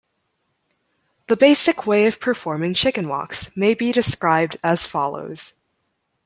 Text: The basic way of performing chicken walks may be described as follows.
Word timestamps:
The 1.27 1.37
basic 1.37 1.85
way 1.85 2.07
of 2.07 2.19
performing 2.19 2.73
chicken 2.73 3.07
walks 3.07 3.55
may 3.55 3.75
be 3.75 3.91
described 3.91 4.57
as 4.63 4.87
follows. 4.87 5.53